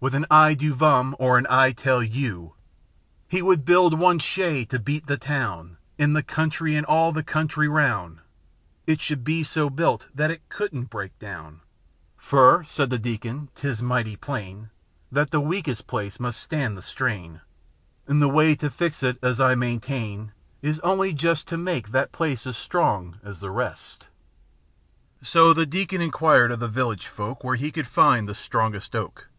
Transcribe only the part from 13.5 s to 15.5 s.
't's mighty plain That the